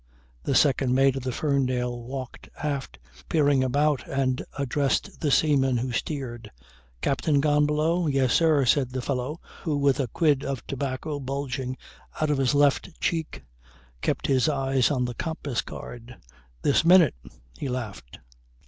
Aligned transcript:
The 0.41 0.55
second 0.55 0.95
mate 0.95 1.15
of 1.15 1.21
the 1.21 1.31
Ferndale 1.31 2.01
walked 2.01 2.49
aft 2.57 2.97
peering 3.29 3.63
about 3.63 4.01
and 4.09 4.43
addressed 4.57 5.19
the 5.19 5.29
seaman 5.29 5.77
who 5.77 5.91
steered. 5.91 6.49
"Captain 7.01 7.39
gone 7.39 7.67
below?" 7.67 8.07
"Yes, 8.07 8.33
sir," 8.33 8.65
said 8.65 8.93
the 8.93 9.01
fellow 9.03 9.39
who 9.61 9.77
with 9.77 9.99
a 9.99 10.07
quid 10.07 10.43
of 10.43 10.65
tobacco 10.65 11.19
bulging 11.19 11.77
out 12.19 12.29
his 12.29 12.55
left 12.55 12.99
cheek 12.99 13.43
kept 14.01 14.25
his 14.25 14.49
eyes 14.49 14.89
on 14.89 15.05
the 15.05 15.13
compass 15.13 15.61
card. 15.61 16.17
"This 16.63 16.83
minute. 16.83 17.13
He 17.59 17.69
laughed." 17.69 18.17